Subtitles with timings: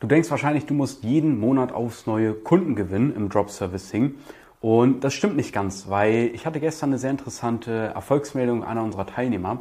[0.00, 4.14] Du denkst wahrscheinlich, du musst jeden Monat aufs neue Kunden gewinnen im Drop Servicing.
[4.62, 9.04] Und das stimmt nicht ganz, weil ich hatte gestern eine sehr interessante Erfolgsmeldung einer unserer
[9.04, 9.58] Teilnehmer,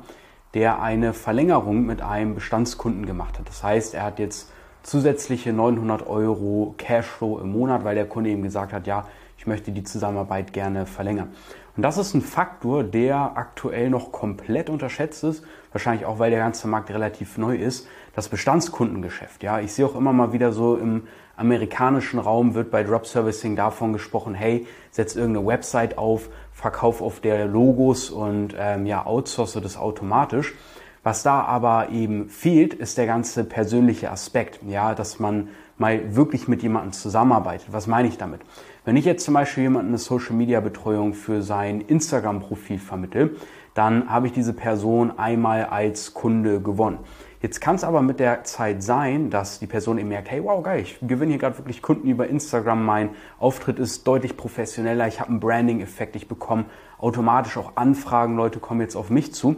[0.53, 3.49] der eine Verlängerung mit einem Bestandskunden gemacht hat.
[3.49, 4.49] Das heißt, er hat jetzt
[4.81, 9.73] zusätzliche 900 Euro Cashflow im Monat, weil der Kunde ihm gesagt hat, ja, ich möchte
[9.73, 11.33] die Zusammenarbeit gerne verlängern.
[11.79, 16.41] Und das ist ein Faktor, der aktuell noch komplett unterschätzt ist, wahrscheinlich auch, weil der
[16.41, 19.43] ganze Markt relativ neu ist, das Bestandskundengeschäft.
[19.43, 23.55] Ja, ich sehe auch immer mal wieder so im amerikanischen Raum wird bei Drop Servicing
[23.55, 29.53] davon gesprochen, hey, setz irgendeine Website auf, verkauf auf der Logos und ähm, ja, outsource
[29.53, 30.55] das automatisch.
[31.03, 36.47] Was da aber eben fehlt, ist der ganze persönliche Aspekt, ja, dass man mal wirklich
[36.47, 37.67] mit jemandem zusammenarbeitet.
[37.71, 38.41] Was meine ich damit?
[38.83, 43.31] Wenn ich jetzt zum Beispiel jemanden eine Social Media Betreuung für sein Instagram Profil vermittle,
[43.73, 46.99] dann habe ich diese Person einmal als Kunde gewonnen.
[47.41, 50.61] Jetzt kann es aber mit der Zeit sein, dass die Person eben merkt, hey, wow,
[50.61, 55.21] geil, ich gewinne hier gerade wirklich Kunden über Instagram, mein Auftritt ist deutlich professioneller, ich
[55.21, 56.65] habe einen Branding-Effekt, ich bekomme
[56.97, 59.55] automatisch auch Anfragen, Leute kommen jetzt auf mich zu,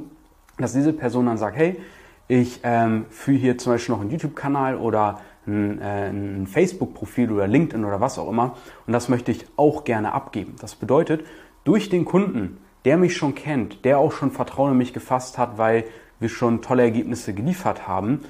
[0.58, 1.80] dass diese Person dann sagt, hey,
[2.28, 7.48] ich ähm, führe hier zum Beispiel noch einen YouTube-Kanal oder ein, äh, ein Facebook-Profil oder
[7.48, 8.56] LinkedIn oder was auch immer
[8.88, 10.56] und das möchte ich auch gerne abgeben.
[10.62, 11.26] Das bedeutet,
[11.64, 15.58] durch den Kunden, der mich schon kennt, der auch schon Vertrauen in mich gefasst hat,
[15.58, 15.84] weil
[16.20, 18.22] wir schon tolle Ergebnisse geliefert haben,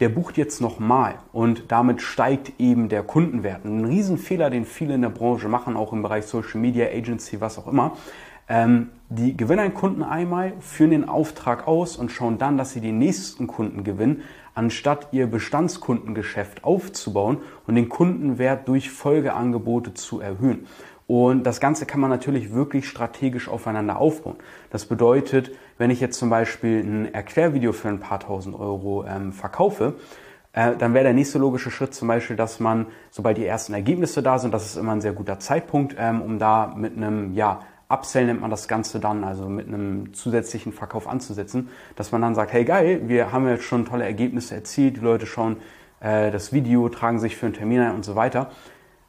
[0.00, 3.64] der bucht jetzt nochmal und damit steigt eben der Kundenwert.
[3.64, 7.58] Ein Riesenfehler, den viele in der Branche machen, auch im Bereich Social Media, Agency, was
[7.58, 7.96] auch immer.
[8.48, 12.80] Ähm, die gewinnen einen Kunden einmal, führen den Auftrag aus und schauen dann, dass sie
[12.80, 14.22] den nächsten Kunden gewinnen,
[14.54, 20.66] anstatt ihr Bestandskundengeschäft aufzubauen und den Kundenwert durch Folgeangebote zu erhöhen.
[21.06, 24.36] Und das Ganze kann man natürlich wirklich strategisch aufeinander aufbauen.
[24.68, 29.32] Das bedeutet, wenn ich jetzt zum Beispiel ein Erklärvideo für ein paar tausend Euro ähm,
[29.32, 29.94] verkaufe,
[30.52, 34.22] äh, dann wäre der nächste logische Schritt zum Beispiel, dass man, sobald die ersten Ergebnisse
[34.22, 37.60] da sind, das ist immer ein sehr guter Zeitpunkt, ähm, um da mit einem, ja,
[37.88, 42.34] Upsell nennt man das Ganze dann, also mit einem zusätzlichen Verkauf anzusetzen, dass man dann
[42.34, 45.56] sagt, hey geil, wir haben jetzt schon tolle Ergebnisse erzielt, die Leute schauen
[46.00, 48.50] äh, das Video, tragen sich für einen Termin ein und so weiter.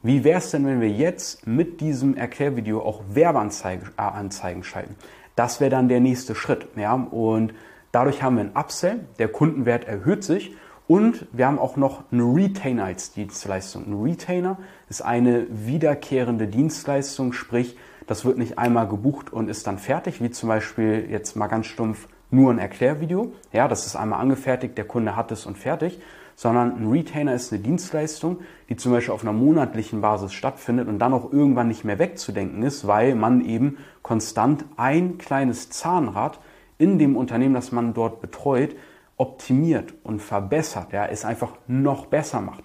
[0.02, 4.96] Wie wäre es denn, wenn wir jetzt mit diesem Erklärvideo auch Werbeanzeigen äh, schalten?
[5.36, 6.68] Das wäre dann der nächste Schritt.
[6.76, 6.94] Ja?
[6.94, 7.52] Und
[7.92, 10.56] dadurch haben wir einen Upsell, der Kundenwert erhöht sich
[10.88, 13.86] und wir haben auch noch eine Retainer als Dienstleistung.
[13.86, 14.56] Ein Retainer
[14.88, 17.76] ist eine wiederkehrende Dienstleistung, sprich,
[18.10, 21.66] das wird nicht einmal gebucht und ist dann fertig, wie zum Beispiel jetzt mal ganz
[21.66, 23.30] stumpf nur ein Erklärvideo.
[23.52, 26.00] Ja, das ist einmal angefertigt, der Kunde hat es und fertig,
[26.34, 30.98] sondern ein Retainer ist eine Dienstleistung, die zum Beispiel auf einer monatlichen Basis stattfindet und
[30.98, 36.40] dann auch irgendwann nicht mehr wegzudenken ist, weil man eben konstant ein kleines Zahnrad
[36.78, 38.74] in dem Unternehmen, das man dort betreut,
[39.18, 42.64] optimiert und verbessert, ja, es einfach noch besser macht.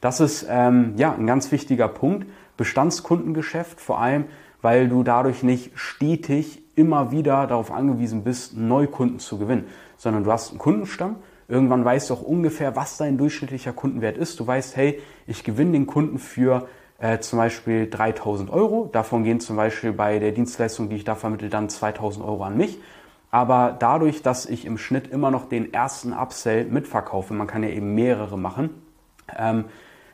[0.00, 2.26] Das ist ähm, ja ein ganz wichtiger Punkt.
[2.56, 4.24] Bestandskundengeschäft, vor allem,
[4.66, 10.32] weil du dadurch nicht stetig immer wieder darauf angewiesen bist, Neukunden zu gewinnen, sondern du
[10.32, 11.14] hast einen Kundenstamm,
[11.48, 14.40] Irgendwann weißt du auch ungefähr, was dein durchschnittlicher Kundenwert ist.
[14.40, 16.66] Du weißt, hey, ich gewinne den Kunden für
[16.98, 18.90] äh, zum Beispiel 3000 Euro.
[18.92, 22.56] Davon gehen zum Beispiel bei der Dienstleistung, die ich da vermittle, dann 2000 Euro an
[22.56, 22.80] mich.
[23.30, 27.68] Aber dadurch, dass ich im Schnitt immer noch den ersten Upsell mitverkaufe, man kann ja
[27.68, 28.70] eben mehrere machen,
[29.38, 29.66] ähm,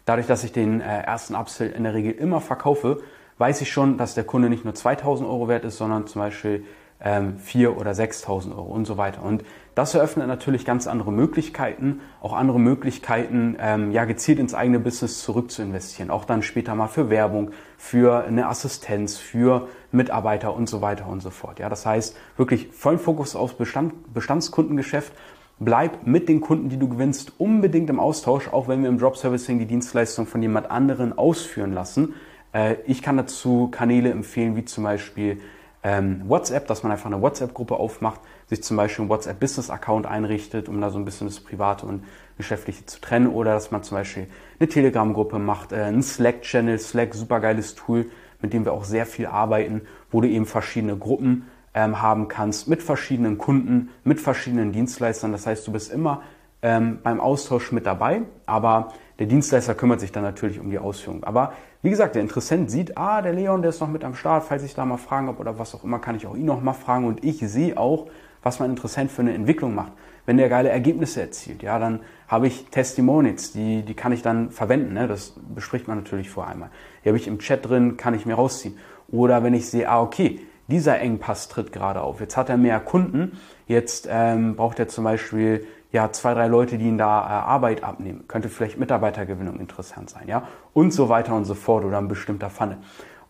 [0.04, 3.00] dadurch, dass ich den äh, ersten Upsell in der Regel immer verkaufe,
[3.42, 6.64] weiß ich schon, dass der Kunde nicht nur 2000 Euro wert ist, sondern zum Beispiel
[7.00, 9.24] ähm, 4.000 oder 6.000 Euro und so weiter.
[9.24, 9.42] Und
[9.74, 15.18] das eröffnet natürlich ganz andere Möglichkeiten, auch andere Möglichkeiten, ähm, ja, gezielt ins eigene Business
[15.24, 16.10] zurück zu investieren.
[16.10, 21.20] Auch dann später mal für Werbung, für eine Assistenz, für Mitarbeiter und so weiter und
[21.20, 21.58] so fort.
[21.58, 25.12] Ja, das heißt, wirklich vollen Fokus auf Bestand, Bestandskundengeschäft.
[25.58, 29.16] Bleib mit den Kunden, die du gewinnst, unbedingt im Austausch, auch wenn wir im Drop
[29.16, 32.14] Servicing die Dienstleistung von jemand anderen ausführen lassen.
[32.52, 35.40] Äh, ich kann dazu Kanäle empfehlen, wie zum Beispiel
[35.82, 40.80] ähm, WhatsApp, dass man einfach eine WhatsApp-Gruppe aufmacht, sich zum Beispiel einen WhatsApp-Business-Account einrichtet, um
[40.80, 42.04] da so ein bisschen das Private und
[42.36, 44.26] Geschäftliche zu trennen, oder dass man zum Beispiel
[44.60, 48.10] eine Telegram-Gruppe macht, äh, einen Slack-Channel, Slack, super geiles Tool,
[48.40, 52.68] mit dem wir auch sehr viel arbeiten, wo du eben verschiedene Gruppen ähm, haben kannst,
[52.68, 55.32] mit verschiedenen Kunden, mit verschiedenen Dienstleistern.
[55.32, 56.22] Das heißt, du bist immer
[56.60, 61.22] ähm, beim Austausch mit dabei, aber der Dienstleister kümmert sich dann natürlich um die Ausführung.
[61.22, 64.42] Aber wie gesagt, der Interessent sieht, ah, der Leon, der ist noch mit am Start,
[64.42, 66.60] falls ich da mal fragen habe oder was auch immer, kann ich auch ihn noch
[66.60, 68.08] mal fragen und ich sehe auch,
[68.42, 69.92] was mein Interessent für eine Entwicklung macht.
[70.26, 74.50] Wenn der geile Ergebnisse erzielt, ja, dann habe ich Testimonials, die, die kann ich dann
[74.50, 74.94] verwenden.
[74.94, 75.06] Ne?
[75.06, 76.70] Das bespricht man natürlich vor einmal.
[77.04, 78.76] Die habe ich im Chat drin, kann ich mir rausziehen.
[79.08, 82.18] Oder wenn ich sehe, ah, okay, dieser Engpass tritt gerade auf.
[82.18, 83.38] Jetzt hat er mehr Kunden.
[83.68, 87.84] Jetzt ähm, braucht er zum Beispiel ja zwei, drei Leute, die ihnen da äh, Arbeit
[87.84, 88.24] abnehmen.
[88.26, 92.50] Könnte vielleicht Mitarbeitergewinnung interessant sein, ja, und so weiter und so fort oder ein bestimmter
[92.50, 92.78] Funnel.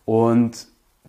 [0.05, 0.67] Und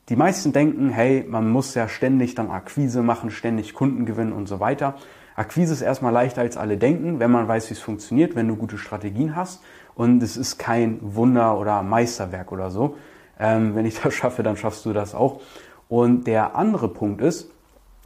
[0.08, 4.46] die meisten denken, hey, man muss ja ständig dann Akquise machen, ständig Kunden gewinnen und
[4.46, 4.96] so weiter.
[5.36, 8.56] Akquise ist erstmal leichter als alle denken, wenn man weiß, wie es funktioniert, wenn du
[8.56, 9.62] gute Strategien hast.
[9.94, 12.96] Und es ist kein Wunder oder Meisterwerk oder so.
[13.38, 15.40] Ähm, wenn ich das schaffe, dann schaffst du das auch.
[15.88, 17.50] Und der andere Punkt ist,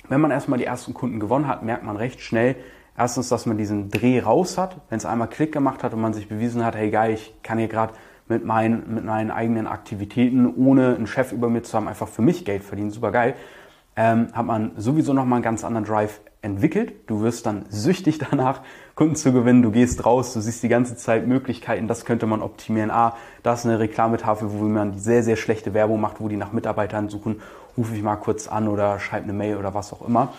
[0.08, 2.56] wenn man erstmal die ersten Kunden gewonnen hat, merkt man recht schnell,
[2.98, 6.12] erstens, dass man diesen Dreh raus hat, wenn es einmal Klick gemacht hat und man
[6.12, 7.94] sich bewiesen hat, hey geil, ich kann hier gerade
[8.28, 12.22] mit meinen, mit meinen eigenen Aktivitäten, ohne einen Chef über mir zu haben, einfach für
[12.22, 13.34] mich Geld verdienen, super geil,
[13.96, 16.92] ähm, hat man sowieso nochmal einen ganz anderen Drive entwickelt.
[17.08, 18.60] Du wirst dann süchtig danach,
[18.94, 19.62] Kunden zu gewinnen.
[19.62, 22.90] Du gehst raus, du siehst die ganze Zeit Möglichkeiten, das könnte man optimieren.
[22.90, 26.36] Ah, da ist eine Reklametafel, wo man die sehr, sehr schlechte Werbung macht, wo die
[26.36, 27.40] nach Mitarbeitern suchen.
[27.76, 30.32] Rufe ich mal kurz an oder schreib eine Mail oder was auch immer.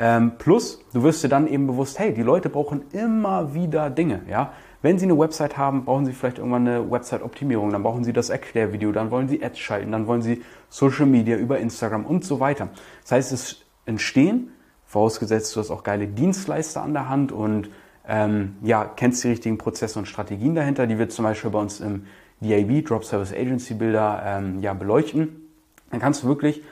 [0.00, 4.22] Ähm, plus, du wirst dir dann eben bewusst, hey, die Leute brauchen immer wieder Dinge,
[4.28, 4.52] ja.
[4.80, 8.30] Wenn Sie eine Website haben, brauchen Sie vielleicht irgendwann eine Website-Optimierung, dann brauchen Sie das
[8.30, 12.38] Erklärvideo, dann wollen Sie Ads schalten, dann wollen Sie Social Media über Instagram und so
[12.38, 12.68] weiter.
[13.02, 14.52] Das heißt, es entstehen,
[14.86, 17.70] vorausgesetzt du hast auch geile Dienstleister an der Hand und
[18.06, 21.80] ähm, ja, kennst die richtigen Prozesse und Strategien dahinter, die wir zum Beispiel bei uns
[21.80, 22.06] im
[22.40, 25.48] DAB, Drop Service Agency Builder, ähm, ja, beleuchten.
[25.90, 26.62] Dann kannst du wirklich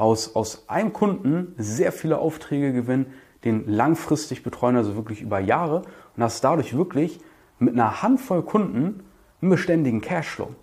[0.00, 3.12] aus, aus einem Kunden sehr viele Aufträge gewinnen,
[3.44, 5.82] den langfristig betreuen, also wirklich über Jahre
[6.16, 7.20] und hast dadurch wirklich
[7.58, 9.02] mit einer Handvoll Kunden
[9.42, 10.54] einen beständigen Cashflow.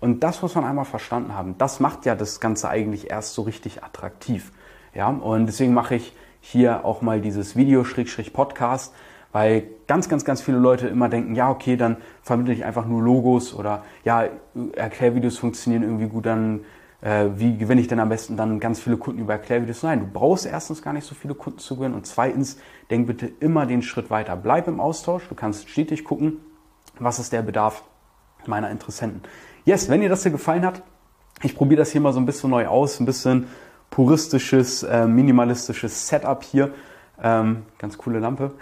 [0.00, 1.56] Und das muss man einmal verstanden haben.
[1.58, 4.52] Das macht ja das Ganze eigentlich erst so richtig attraktiv.
[4.94, 8.94] Ja, und deswegen mache ich hier auch mal dieses Video-Podcast,
[9.32, 13.02] weil ganz, ganz, ganz viele Leute immer denken, ja, okay, dann vermittle ich einfach nur
[13.02, 14.28] Logos oder ja,
[14.76, 16.60] Erklärvideos funktionieren irgendwie gut, dann
[17.00, 19.84] wie gewinne ich denn am besten dann ganz viele Kunden über Erklärvideos?
[19.84, 22.58] Nein, du brauchst erstens gar nicht so viele Kunden zu gewinnen und zweitens,
[22.90, 24.34] denk bitte immer den Schritt weiter.
[24.36, 26.38] Bleib im Austausch, du kannst stetig gucken,
[26.98, 27.84] was ist der Bedarf
[28.46, 29.22] meiner Interessenten.
[29.64, 30.82] Yes, wenn dir das hier gefallen hat,
[31.42, 33.46] ich probiere das hier mal so ein bisschen neu aus, ein bisschen
[33.90, 36.72] puristisches, äh, minimalistisches Setup hier.
[37.22, 38.52] Ähm, ganz coole Lampe.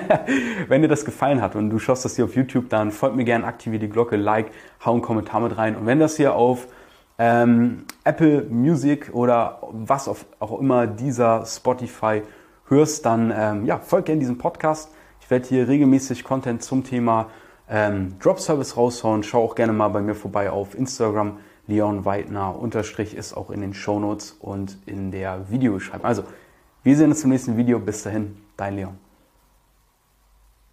[0.68, 3.24] Wenn dir das gefallen hat und du schaust das hier auf YouTube, dann folgt mir
[3.24, 4.52] gerne, aktiviere die Glocke, Like,
[4.84, 5.74] hau einen Kommentar mit rein.
[5.76, 6.68] Und wenn das hier auf
[7.18, 12.22] ähm, Apple Music oder was auch immer dieser Spotify
[12.68, 14.90] hörst, dann ähm, ja, folg gerne diesem Podcast.
[15.20, 17.26] Ich werde hier regelmäßig Content zum Thema
[17.68, 19.22] ähm, Drop Service raushauen.
[19.22, 21.38] Schau auch gerne mal bei mir vorbei auf Instagram.
[21.66, 26.06] Leon Weidner unterstrich ist auch in den Show Notes und in der Videobeschreibung.
[26.06, 26.24] Also,
[26.82, 27.78] wir sehen uns im nächsten Video.
[27.78, 29.07] Bis dahin, dein Leon.